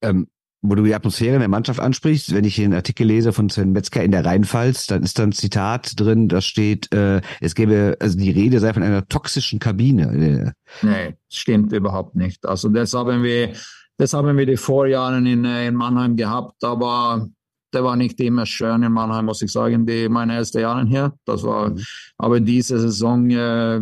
[0.03, 0.29] Ähm,
[0.62, 3.73] wo du die Atmosphäre in der Mannschaft ansprichst, wenn ich den Artikel lese von Sven
[3.73, 7.97] Metzger in der Rheinpfalz, dann ist da ein Zitat drin, da steht, äh, es gäbe,
[8.01, 10.55] also die Rede sei von einer toxischen Kabine.
[10.83, 12.45] Nee, stimmt überhaupt nicht.
[12.47, 13.53] Also das haben wir,
[13.97, 17.29] das haben wir die Vorjahren in, in Mannheim gehabt, aber
[17.73, 21.12] der war nicht immer schön in Mannheim, muss ich sagen, die meine ersten Jahre hier.
[21.27, 21.83] Das war, mhm.
[22.16, 23.81] aber diese Saison äh,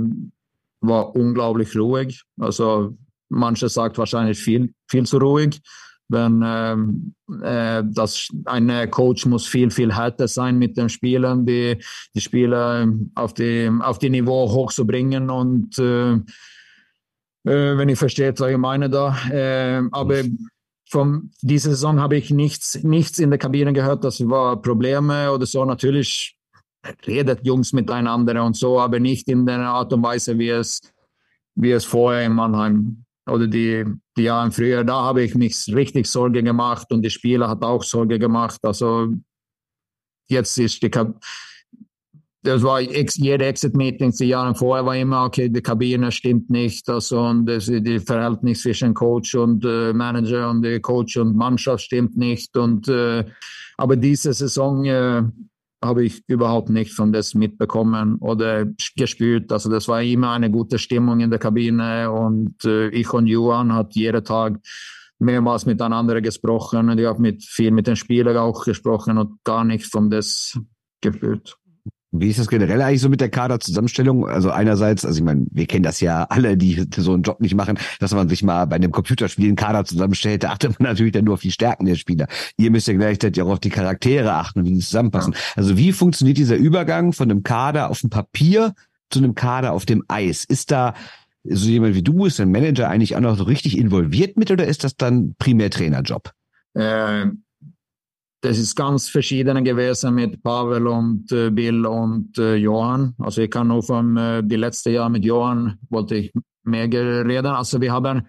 [0.81, 2.23] war unglaublich ruhig.
[2.39, 2.97] Also
[3.29, 5.61] manche sagt wahrscheinlich viel, viel zu ruhig
[6.15, 11.77] wenn ähm, äh, das ein Coach muss viel viel härter sein mit den Spielern, die
[12.15, 17.99] die Spieler auf die auf die Niveau hoch zu bringen und äh, äh, wenn ich
[17.99, 20.23] verstehe, was ich meine da, äh, aber
[20.89, 25.45] von dieser Saison habe ich nichts nichts in der Kabine gehört, das war Probleme oder
[25.45, 25.65] so.
[25.65, 26.39] Natürlich
[27.07, 30.81] redet Jungs miteinander und so, aber nicht in der Art und Weise, wie es
[31.57, 33.85] wie es vorher in Mannheim oder die,
[34.17, 37.83] die Jahre früher, da habe ich mich richtig Sorge gemacht und die Spieler hat auch
[37.83, 38.61] Sorge gemacht.
[38.63, 39.13] Also
[40.29, 41.21] jetzt ist die Kab
[42.45, 47.23] das war jede Exit-Meeting die Jahre vorher war immer, okay, die Kabine stimmt nicht, also
[47.23, 52.17] und das, die Verhältnis zwischen Coach und äh, Manager und die Coach und Mannschaft stimmt
[52.19, 53.25] nicht und äh,
[53.79, 55.23] aber diese Saison äh,
[55.85, 58.67] habe ich überhaupt nicht von das mitbekommen oder
[58.97, 59.53] gespürt.
[59.53, 63.73] Also das war immer eine gute Stimmung in der Kabine und äh, ich und Johan
[63.73, 64.61] hat jeden Tag
[65.19, 69.65] mehrmals miteinander gesprochen und ich habe mit viel mit den Spielern auch gesprochen und gar
[69.65, 70.59] nichts von das
[71.01, 71.57] gespürt.
[72.21, 74.29] Wie ist das generell eigentlich so mit der Kaderzusammenstellung?
[74.29, 77.55] Also einerseits, also ich meine, wir kennen das ja alle, die so einen Job nicht
[77.55, 81.13] machen, dass man sich mal bei einem Computerspiel einen Kader zusammenstellt, da achtet man natürlich
[81.13, 82.29] dann nur auf die Stärken der Spieler.
[82.57, 85.35] Ihr müsst ja gleichzeitig auch auf die Charaktere achten, wie die zusammenpassen.
[85.57, 88.75] Also wie funktioniert dieser Übergang von einem Kader auf dem Papier
[89.11, 90.45] zu einem Kader auf dem Eis?
[90.45, 90.95] Ist da
[91.45, 94.67] so jemand wie du, ist ein Manager eigentlich auch noch so richtig involviert mit oder
[94.67, 96.31] ist das dann primär Trainerjob?
[96.75, 97.27] Äh,
[98.45, 103.15] das ist ganz verschiedene gewesen mit Pavel und äh, Bill und äh, Johann.
[103.19, 107.47] Also ich kann nur von äh, die letzte Jahr mit Johann wollte ich mehr reden.
[107.47, 108.27] Also wir haben,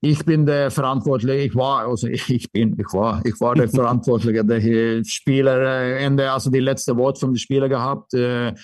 [0.00, 4.42] ich bin der Verantwortliche, ich war, also ich bin, ich war, ich war der Verantwortliche,
[4.42, 8.14] der Spieler, äh, Ende, also die letzte Wort von den Spielern gehabt.
[8.14, 8.54] Äh,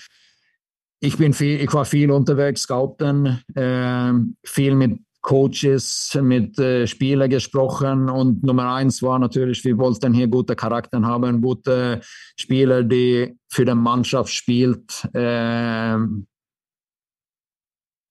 [1.01, 4.11] ich bin viel, ich war viel unterwegs, scouten, äh,
[4.43, 10.27] viel mit Coaches, mit äh, Spielern gesprochen und Nummer eins war natürlich, wir wollten hier
[10.27, 11.99] gute Charakter haben, gute
[12.37, 15.09] Spieler, die für die Mannschaft spielt.
[15.15, 15.97] Äh,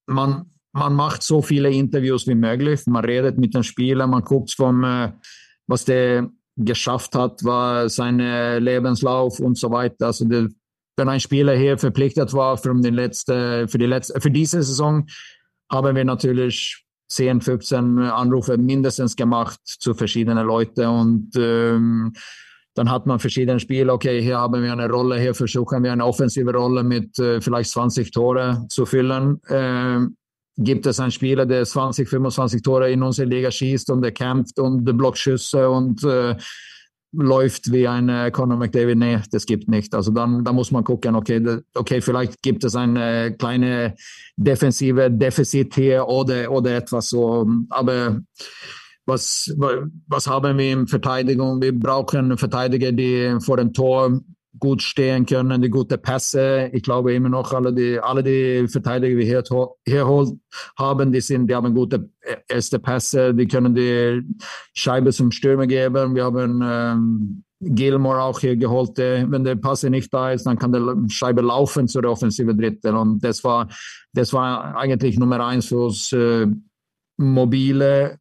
[0.06, 4.50] man, man macht so viele Interviews wie möglich, man redet mit den Spielern, man guckt
[4.50, 5.12] vom, äh,
[5.68, 10.06] was der geschafft hat, war sein Lebenslauf und so weiter.
[10.06, 10.48] Also der,
[10.96, 15.06] wenn ein Spieler hier verpflichtet war für, den letzte, für, die letzte, für diese Saison,
[15.70, 16.83] haben wir natürlich
[17.14, 22.12] 10, 15 Anrufe mindestens gemacht zu verschiedenen Leuten und ähm,
[22.74, 23.92] dann hat man verschiedene Spiele.
[23.92, 27.70] Okay, hier haben wir eine Rolle, hier versuchen wir eine offensive Rolle mit äh, vielleicht
[27.70, 29.40] 20 Tore zu füllen.
[29.48, 30.16] Ähm,
[30.56, 34.58] gibt es einen Spieler, der 20, 25 Tore in unserer Liga schießt und der kämpft
[34.58, 36.36] und blockt Schüsse und äh,
[37.16, 38.98] läuft wie ein äh, Conor McDavid.
[38.98, 39.94] Nee, das gibt nicht.
[39.94, 43.94] Also dann, da muss man gucken, okay, okay, vielleicht gibt es eine kleine
[44.36, 47.46] defensive Defizit hier oder, oder etwas so.
[47.70, 48.20] Aber
[49.06, 49.54] was,
[50.08, 51.60] was haben wir in Verteidigung?
[51.60, 54.20] Wir brauchen Verteidiger, die vor dem Tor
[54.58, 56.70] gut stehen können, die gute Pässe.
[56.72, 59.42] Ich glaube immer noch, alle die, alle die Verteidiger, die wir
[59.86, 60.38] hier,
[60.78, 62.08] haben, die, sind, die haben gute
[62.48, 64.22] erste Pässe, die können die
[64.74, 66.14] Scheibe zum Stürmer geben.
[66.14, 68.96] Wir haben ähm, Gilmore auch hier geholt.
[68.98, 72.94] Wenn der Pass nicht da ist, dann kann der Scheibe laufen zur offensiven Drittel.
[72.94, 73.68] Und das war,
[74.12, 76.46] das war eigentlich Nummer eins für uns äh,
[77.16, 78.18] mobile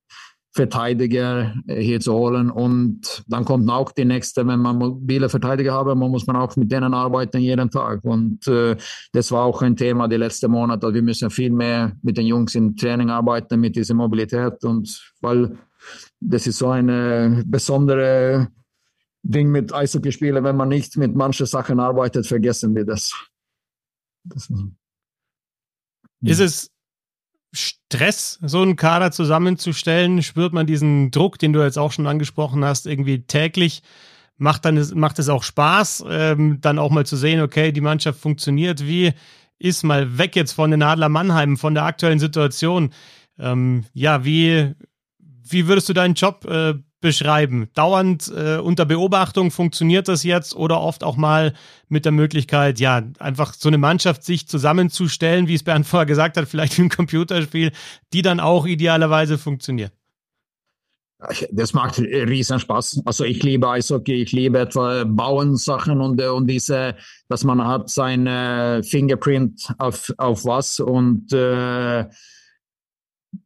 [0.54, 2.52] Verteidiger äh, hier zu holen.
[2.52, 6.56] Und dann kommt auch die nächste, wenn man mobile Verteidiger haben, man muss man auch
[6.56, 8.04] mit denen arbeiten jeden Tag.
[8.04, 8.78] Und äh,
[9.12, 10.94] das war auch ein Thema die letzten Monate.
[10.94, 14.64] Wir müssen viel mehr mit den Jungs im Training arbeiten, mit dieser Mobilität.
[14.64, 15.58] Und weil
[16.20, 18.48] das ist so eine besondere
[19.24, 23.12] Ding mit Eishockeyspielen, wenn man nicht mit manchen Sachen arbeitet, vergessen wir das.
[24.24, 24.50] das
[26.22, 26.73] ist es
[27.54, 30.24] Stress, so einen Kader zusammenzustellen?
[30.24, 33.84] Spürt man diesen Druck, den du jetzt auch schon angesprochen hast, irgendwie täglich?
[34.38, 38.20] Macht, dann, macht es auch Spaß, ähm, dann auch mal zu sehen, okay, die Mannschaft
[38.20, 39.14] funktioniert, wie
[39.60, 42.92] ist mal weg jetzt von den Adler Mannheim, von der aktuellen Situation.
[43.40, 44.74] Ähm, ja, wie,
[45.20, 47.70] wie würdest du deinen Job äh, beschreiben?
[47.76, 51.54] Dauernd äh, unter Beobachtung funktioniert das jetzt oder oft auch mal
[51.90, 56.38] mit der Möglichkeit, ja, einfach so eine Mannschaft sich zusammenzustellen, wie es Bernd vorher gesagt
[56.38, 57.72] hat, vielleicht ein Computerspiel,
[58.14, 59.92] die dann auch idealerweise funktioniert?
[61.52, 63.02] Das macht riesen Spaß.
[63.06, 66.96] Also ich liebe Eishockey, ich liebe etwa bauen Sachen und, und diese,
[67.30, 72.06] dass man hat sein äh, Fingerprint auf, auf was und äh,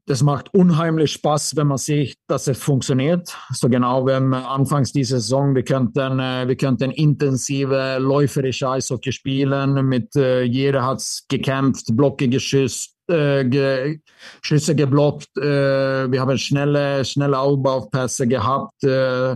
[0.06, 3.36] das macht unheimlich Spaß, wenn man sieht, dass es funktioniert.
[3.52, 9.86] So genau wie anfangs dieser Saison, wir könnten, äh, wir könnten intensive läuferische Eishockey spielen.
[9.86, 14.00] Mit äh, jeder hat gekämpft, Blocke geschüsst, äh, ge
[14.42, 15.36] Schüsse geblockt.
[15.38, 18.84] Äh, wir haben schnelle, schnelle Aufbaupässe gehabt.
[18.84, 19.36] Äh,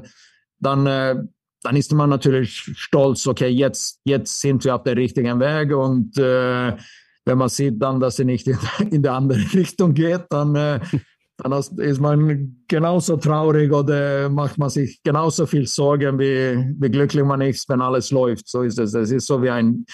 [0.59, 1.15] dann äh,
[1.63, 6.17] dann ist man natürlich stolz, okay, jetzt, jetzt sind wir auf der richtigen Weg und
[6.17, 6.75] äh,
[7.25, 8.57] wenn man sieht dann, dass sie nicht in,
[9.03, 10.79] die andere Richtung geht, dann, äh,
[11.38, 17.23] dann ist man genauso traurig oder macht man sich genauso viel Sorgen, wie, wie glücklich
[17.23, 18.47] man ist, wenn alles läuft.
[18.47, 18.93] So ist es.
[18.93, 19.86] Es ist so wie ein,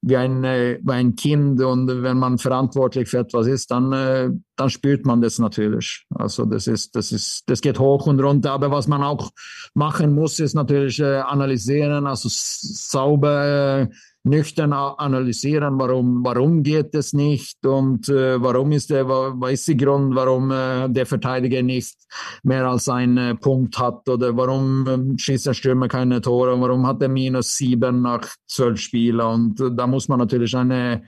[0.00, 4.30] wie ein, äh, wie ein Kind und wenn man verantwortlich für etwas ist, dann, äh,
[4.56, 6.04] dann spürt man das natürlich.
[6.14, 8.52] Also das ist, das ist, das geht hoch und runter.
[8.52, 9.30] Aber was man auch
[9.74, 13.88] machen muss, ist natürlich analysieren, also sauber
[14.24, 19.74] nüchtern analysieren, warum, warum geht es nicht und äh, warum ist der, was ist der
[19.74, 21.96] Grund, warum äh, der Verteidiger nicht
[22.44, 26.86] mehr als einen äh, Punkt hat oder warum äh, schießt der Stürmer keine Tore, warum
[26.86, 31.02] hat er minus sieben nach zwölf Spielen und äh, da muss man natürlich eine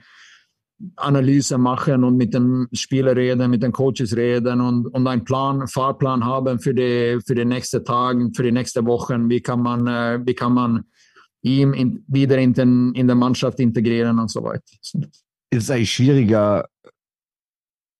[0.97, 5.67] Analyse machen und mit den Spielern reden, mit den Coaches reden und, und einen Plan,
[5.67, 9.29] Fahrplan haben für die, für die nächsten Tage, für die nächsten Wochen.
[9.29, 10.83] Wie kann man, äh, wie kann man
[11.45, 14.63] ihm in, wieder in, den, in der Mannschaft integrieren und so weiter.
[14.81, 14.95] Ist
[15.51, 16.65] es eigentlich schwieriger,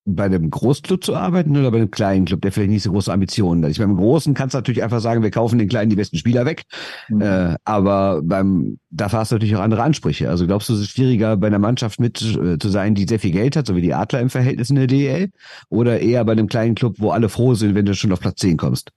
[0.07, 3.11] bei einem Großclub zu arbeiten oder bei einem kleinen Club, der vielleicht nicht so große
[3.11, 3.71] Ambitionen hat?
[3.71, 6.17] Ich meine, beim Großen kannst du natürlich einfach sagen, wir kaufen den Kleinen die besten
[6.17, 6.63] Spieler weg.
[7.09, 7.21] Mhm.
[7.21, 10.29] Äh, aber beim, dafür hast du natürlich auch andere Ansprüche.
[10.29, 13.19] Also glaubst du, es ist schwieriger, bei einer Mannschaft mit äh, zu sein, die sehr
[13.19, 15.31] viel Geld hat, so wie die Adler im Verhältnis in der DEL?
[15.69, 18.41] Oder eher bei einem kleinen Club, wo alle froh sind, wenn du schon auf Platz
[18.41, 18.91] 10 kommst?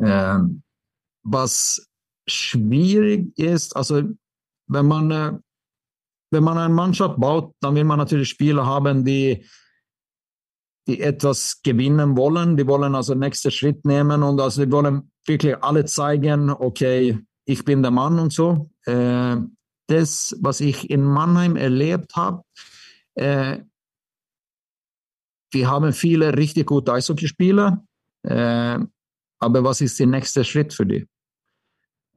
[0.00, 0.62] Ähm,
[1.22, 1.86] was
[2.26, 4.02] schwierig ist, also
[4.66, 5.32] wenn man, äh,
[6.30, 9.44] wenn man eine Mannschaft baut, dann will man natürlich Spieler haben, die,
[10.86, 12.56] die etwas gewinnen wollen.
[12.56, 17.64] Die wollen also nächsten Schritt nehmen und also die wollen wirklich alle zeigen, okay, ich
[17.64, 18.70] bin der Mann und so.
[18.86, 19.36] Äh,
[19.86, 22.42] das, was ich in Mannheim erlebt habe,
[23.14, 23.60] äh,
[25.52, 27.84] wir haben viele richtig gute Eishockeyspieler,
[28.24, 31.06] aber was ist der nächste Schritt für die?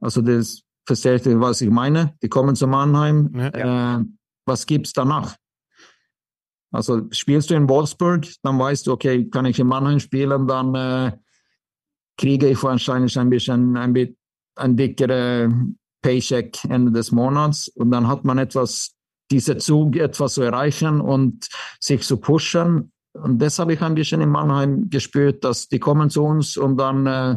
[0.00, 2.14] Also das versteht ihr, was ich meine?
[2.22, 3.30] Die kommen zu Mannheim.
[3.34, 3.98] Ja.
[3.98, 4.04] Äh,
[4.46, 5.36] was gibt's danach?
[6.70, 10.74] Also spielst du in Wolfsburg, dann weißt du, okay, kann ich in Mannheim spielen, dann,
[10.74, 11.12] äh,
[12.18, 14.16] kriege ich wahrscheinlich ein bisschen ein,
[14.56, 15.50] ein dickere
[16.02, 18.94] Paycheck Ende des Monats und dann hat man etwas,
[19.30, 21.48] diese Zug etwas zu erreichen und
[21.80, 22.92] sich zu pushen.
[23.12, 26.76] Und das habe ich ein bisschen in Mannheim gespürt, dass die kommen zu uns und
[26.76, 27.36] dann, äh,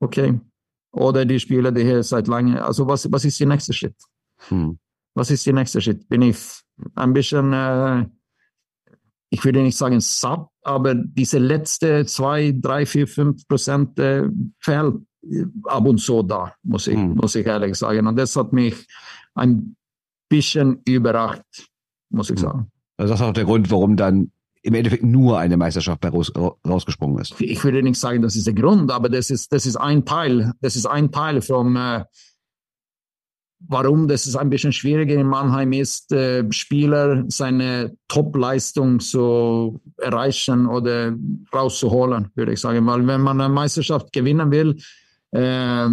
[0.00, 0.40] okay,
[0.94, 3.96] oder die Spieler, die hier seit langem, also was, was ist der nächste Schritt?
[4.48, 4.78] Hm.
[5.14, 6.08] Was ist der nächste Schritt?
[6.08, 6.36] Bin ich
[6.94, 8.06] ein bisschen, äh,
[9.30, 14.28] ich würde nicht sagen satt, aber diese letzte zwei, drei, vier, fünf Prozent äh,
[14.58, 14.96] fehlt
[15.64, 17.14] ab und zu da, muss ich, hm.
[17.14, 18.06] muss ich ehrlich sagen.
[18.06, 18.86] Und das hat mich
[19.34, 19.76] ein
[20.28, 21.68] bisschen überrascht,
[22.10, 22.42] muss ich hm.
[22.42, 22.70] sagen.
[22.96, 24.30] Also das ist auch der Grund, warum dann
[24.64, 26.32] im Endeffekt nur eine Meisterschaft bei raus,
[26.66, 27.38] rausgesprungen ist.
[27.38, 30.52] Ich würde nicht sagen, das ist der Grund, aber das ist, das ist ein Teil,
[30.62, 32.02] das ist ein Teil vom, äh,
[33.68, 40.66] warum das ist ein bisschen schwieriger in Mannheim ist, äh, Spieler seine Top-Leistung zu erreichen
[40.66, 41.14] oder
[41.54, 42.86] rauszuholen, würde ich sagen.
[42.86, 44.76] Weil wenn man eine Meisterschaft gewinnen will,
[45.32, 45.88] äh,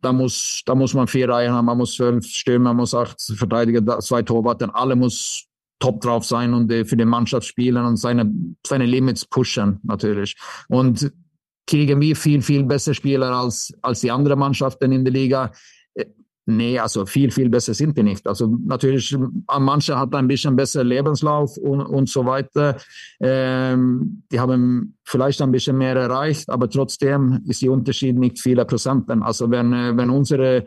[0.00, 3.22] da muss, da muss man vier Reihen haben, man muss zwölf Stürmer, man muss acht
[3.22, 5.45] Verteidiger, zwei Torwarten, alle muss
[5.78, 8.30] top drauf sein und äh, für die Mannschaft spielen und seine,
[8.66, 10.36] seine Limits pushen natürlich.
[10.68, 11.12] Und
[11.66, 15.50] kriegen wir viel, viel bessere Spieler als, als die anderen Mannschaften in der Liga.
[16.48, 18.24] Nee, also viel, viel besser sind die nicht.
[18.24, 19.16] Also natürlich,
[19.58, 22.76] manche hat ein bisschen besseren Lebenslauf und, und so weiter.
[23.18, 28.64] Ähm, die haben vielleicht ein bisschen mehr erreicht, aber trotzdem ist der Unterschied nicht viele
[28.64, 29.24] Prozenten.
[29.24, 30.64] Also wenn, wenn unsere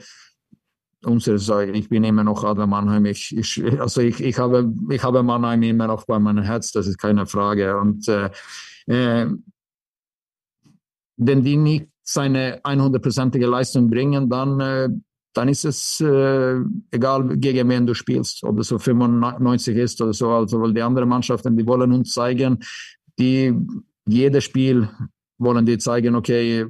[1.03, 3.05] unsere, ich bin immer noch Adler Mannheim.
[3.05, 6.87] Ich, ich, also ich, ich, habe, ich habe Mannheim immer noch bei meinem Herz, das
[6.87, 7.77] ist keine Frage.
[7.77, 8.29] Und äh,
[8.87, 9.27] äh,
[11.17, 14.89] wenn die nicht seine 100-prozentige Leistung bringen, dann äh,
[15.33, 16.55] dann ist es äh,
[16.91, 20.31] egal, gegen wen du spielst, ob es so 95 ist oder so.
[20.31, 22.59] Also, weil die anderen Mannschaften, die wollen uns zeigen,
[23.17, 23.53] die
[24.07, 24.89] jedes Spiel
[25.37, 26.65] wollen die zeigen, okay,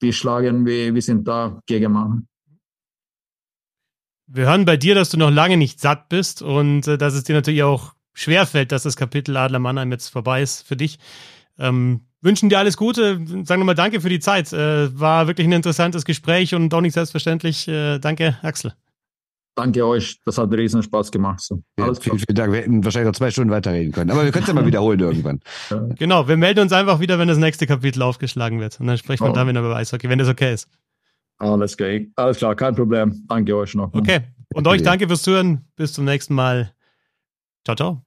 [0.00, 2.26] wir schlagen, wir, wir sind da gegen Mann.
[4.26, 7.24] Wir hören bei dir, dass du noch lange nicht satt bist und äh, dass es
[7.24, 10.98] dir natürlich auch schwerfällt, dass das Kapitel Adler Mannheim jetzt vorbei ist für dich.
[11.58, 13.20] Ähm, wünschen dir alles Gute.
[13.44, 14.52] Sagen wir mal Danke für die Zeit.
[14.52, 17.68] Äh, war wirklich ein interessantes Gespräch und auch nicht selbstverständlich.
[17.68, 18.72] Äh, danke, Axel.
[19.56, 20.18] Danke euch.
[20.24, 21.40] Das hat riesen Spaß gemacht.
[21.40, 21.62] So.
[21.78, 22.52] Ja, vielen, vielen Dank.
[22.52, 24.10] Wir hätten wahrscheinlich noch zwei Stunden weiterreden können.
[24.10, 25.40] Aber wir können es ja mal wiederholen irgendwann.
[25.96, 26.26] Genau.
[26.26, 28.80] Wir melden uns einfach wieder, wenn das nächste Kapitel aufgeschlagen wird.
[28.80, 29.34] Und dann sprechen wir oh.
[29.34, 30.68] dann wieder über Eishockey, wenn das okay ist.
[31.38, 32.10] Alles, okay.
[32.16, 32.54] Alles klar.
[32.54, 33.24] Kein Problem.
[33.28, 33.92] Danke euch noch.
[33.92, 34.20] Okay.
[34.54, 35.66] Und euch danke fürs Zuhören.
[35.76, 36.72] Bis zum nächsten Mal.
[37.64, 38.04] Ciao, ciao.